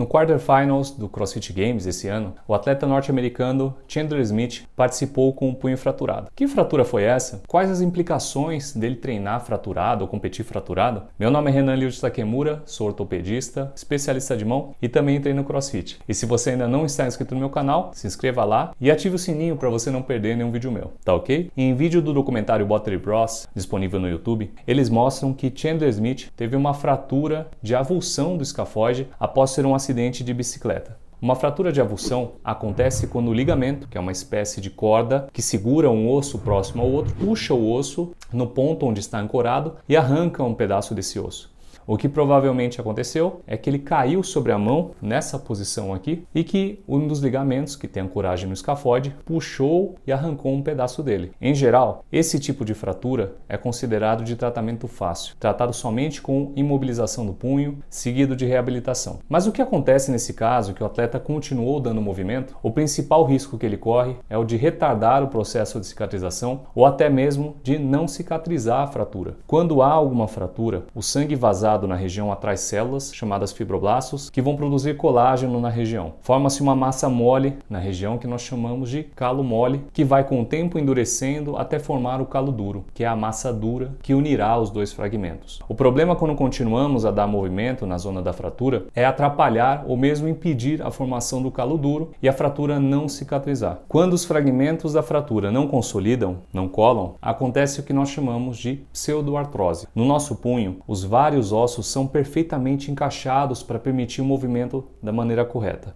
[0.00, 5.54] No quarterfinals do CrossFit Games esse ano, o atleta norte-americano Chandler Smith participou com um
[5.54, 6.30] punho fraturado.
[6.34, 7.42] Que fratura foi essa?
[7.46, 11.02] Quais as implicações dele treinar fraturado ou competir fraturado?
[11.18, 15.98] Meu nome é Renan Liu Takemura, sou ortopedista, especialista de mão e também treino CrossFit.
[16.08, 19.16] E se você ainda não está inscrito no meu canal, se inscreva lá e ative
[19.16, 21.50] o sininho para você não perder nenhum vídeo meu, tá ok?
[21.54, 26.56] Em vídeo do documentário Bottery Bros, disponível no YouTube, eles mostram que Chandler Smith teve
[26.56, 29.89] uma fratura de avulsão do escafoide após ser um acidente
[30.24, 30.96] de bicicleta.
[31.22, 35.42] Uma fratura de avulsão acontece quando o ligamento, que é uma espécie de corda que
[35.42, 39.96] segura um osso próximo ao outro, puxa o osso no ponto onde está ancorado e
[39.96, 41.52] arranca um pedaço desse osso.
[41.90, 46.44] O que provavelmente aconteceu é que ele caiu sobre a mão nessa posição aqui e
[46.44, 51.32] que um dos ligamentos que tem ancoragem no escafode puxou e arrancou um pedaço dele.
[51.42, 57.26] Em geral, esse tipo de fratura é considerado de tratamento fácil, tratado somente com imobilização
[57.26, 59.18] do punho, seguido de reabilitação.
[59.28, 63.58] Mas o que acontece nesse caso, que o atleta continuou dando movimento, o principal risco
[63.58, 67.80] que ele corre é o de retardar o processo de cicatrização ou até mesmo de
[67.80, 69.34] não cicatrizar a fratura.
[69.44, 74.56] Quando há alguma fratura, o sangue vazado na região atrai células, chamadas fibroblastos, que vão
[74.56, 76.14] produzir colágeno na região.
[76.20, 80.40] Forma-se uma massa mole na região que nós chamamos de calo mole, que vai com
[80.40, 84.58] o tempo endurecendo até formar o calo duro, que é a massa dura que unirá
[84.58, 85.60] os dois fragmentos.
[85.68, 90.28] O problema quando continuamos a dar movimento na zona da fratura é atrapalhar ou mesmo
[90.28, 93.80] impedir a formação do calo duro e a fratura não cicatrizar.
[93.88, 98.80] Quando os fragmentos da fratura não consolidam, não colam, acontece o que nós chamamos de
[98.92, 99.88] pseudoartrose.
[99.94, 105.94] No nosso punho, os vários são perfeitamente encaixados para permitir o movimento da maneira correta.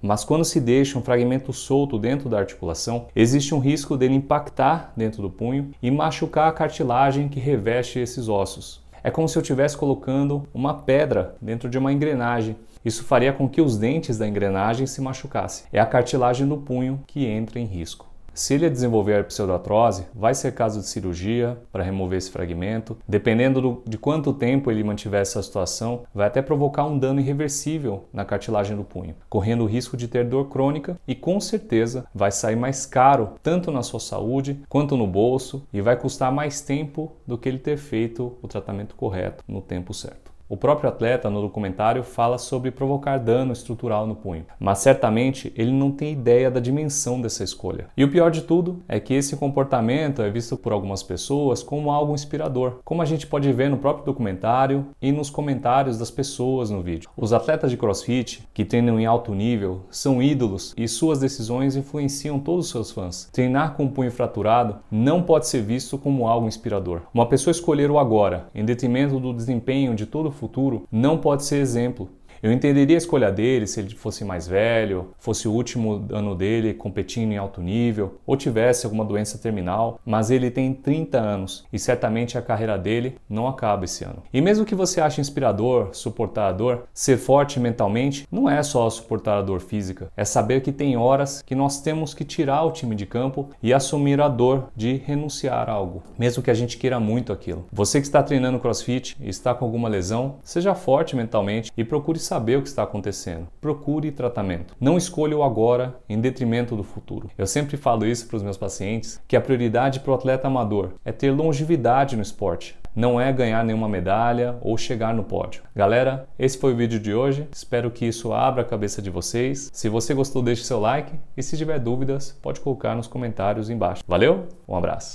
[0.00, 4.92] Mas quando se deixa um fragmento solto dentro da articulação, existe um risco dele impactar
[4.96, 8.84] dentro do punho e machucar a cartilagem que reveste esses ossos.
[9.02, 12.56] É como se eu estivesse colocando uma pedra dentro de uma engrenagem.
[12.84, 15.66] Isso faria com que os dentes da engrenagem se machucassem.
[15.72, 18.06] É a cartilagem do punho que entra em risco.
[18.36, 22.94] Se ele desenvolver a pseudoartrose, vai ser caso de cirurgia para remover esse fragmento.
[23.08, 28.04] Dependendo do, de quanto tempo ele mantiver essa situação, vai até provocar um dano irreversível
[28.12, 32.30] na cartilagem do punho, correndo o risco de ter dor crônica e com certeza vai
[32.30, 37.12] sair mais caro tanto na sua saúde quanto no bolso e vai custar mais tempo
[37.26, 40.35] do que ele ter feito o tratamento correto no tempo certo.
[40.48, 45.72] O próprio atleta no documentário fala sobre provocar dano estrutural no punho, mas certamente ele
[45.72, 47.88] não tem ideia da dimensão dessa escolha.
[47.96, 51.90] E o pior de tudo é que esse comportamento é visto por algumas pessoas como
[51.90, 56.70] algo inspirador, como a gente pode ver no próprio documentário e nos comentários das pessoas
[56.70, 57.10] no vídeo.
[57.16, 62.38] Os atletas de CrossFit que treinam em alto nível são ídolos e suas decisões influenciam
[62.38, 63.28] todos os seus fãs.
[63.32, 67.02] Treinar com o punho fraturado não pode ser visto como algo inspirador.
[67.12, 71.56] Uma pessoa escolher o agora em detrimento do desempenho de todo futuro não pode ser
[71.56, 72.08] exemplo.
[72.42, 76.74] Eu entenderia a escolha dele se ele fosse mais velho, fosse o último ano dele
[76.74, 81.78] competindo em alto nível ou tivesse alguma doença terminal, mas ele tem 30 anos e
[81.78, 84.22] certamente a carreira dele não acaba esse ano.
[84.32, 88.88] E mesmo que você ache inspirador, suportar a dor, ser forte mentalmente não é só
[88.90, 92.72] suportar a dor física, é saber que tem horas que nós temos que tirar o
[92.72, 96.76] time de campo e assumir a dor de renunciar a algo, mesmo que a gente
[96.76, 97.66] queira muito aquilo.
[97.72, 102.18] Você que está treinando CrossFit e está com alguma lesão, seja forte mentalmente e procure
[102.26, 103.46] saber o que está acontecendo.
[103.60, 104.74] Procure tratamento.
[104.80, 107.30] Não escolha o agora em detrimento do futuro.
[107.38, 110.90] Eu sempre falo isso para os meus pacientes que a prioridade para o atleta amador
[111.04, 112.76] é ter longevidade no esporte.
[112.96, 115.62] Não é ganhar nenhuma medalha ou chegar no pódio.
[115.74, 117.46] Galera, esse foi o vídeo de hoje.
[117.52, 119.70] Espero que isso abra a cabeça de vocês.
[119.70, 124.02] Se você gostou, deixe seu like e se tiver dúvidas, pode colocar nos comentários embaixo.
[124.08, 124.46] Valeu?
[124.66, 125.14] Um abraço.